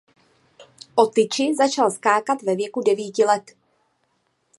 O 1.01 1.05
tyči 1.11 1.53
začal 1.55 1.91
skákat 1.91 2.41
ve 2.43 2.55
věku 2.55 2.81
devíti 2.81 3.25
let. 3.25 3.55